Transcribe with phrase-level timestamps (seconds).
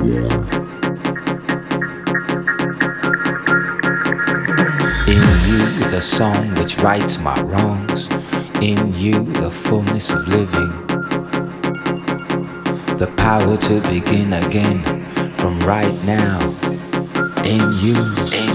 [0.00, 0.08] In
[5.46, 8.08] you, the song which rights my wrongs.
[8.62, 10.70] In you, the fullness of living.
[12.96, 14.82] The power to begin again
[15.34, 16.40] from right now.
[17.44, 17.96] In you,
[18.32, 18.49] in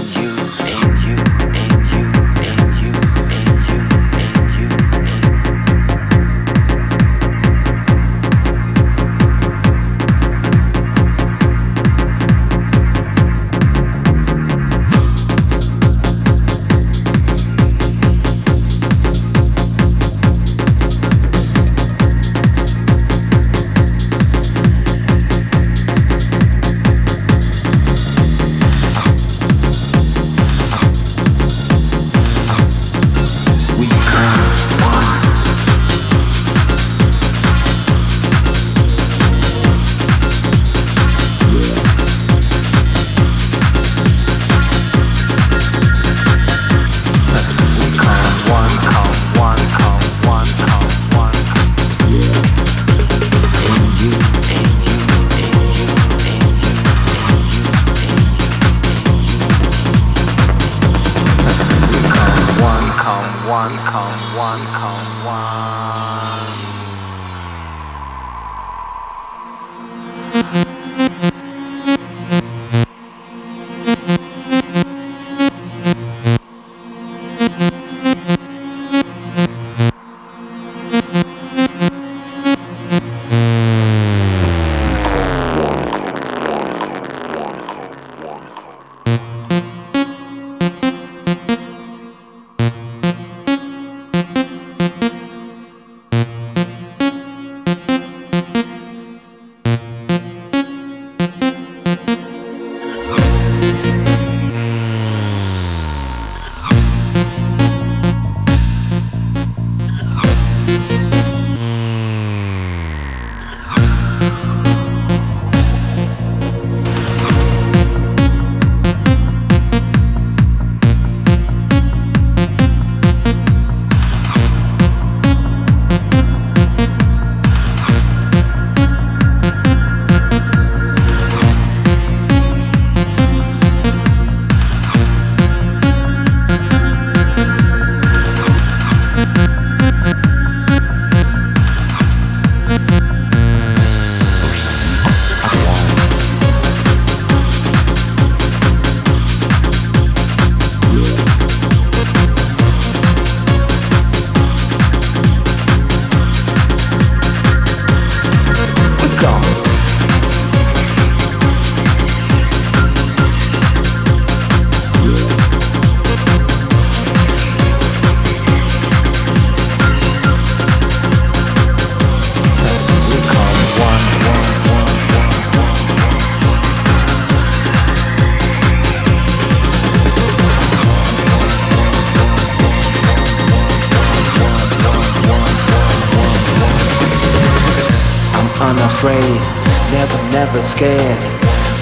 [190.66, 191.22] scared.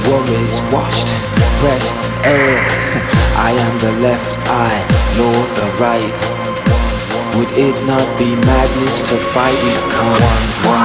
[0.05, 1.09] Worries washed,
[1.59, 1.97] breast
[2.29, 2.61] air.
[3.49, 4.81] I am the left eye,
[5.17, 6.15] you're the right.
[7.35, 9.57] Would it not be madness to fight?
[9.65, 10.84] We come one, one,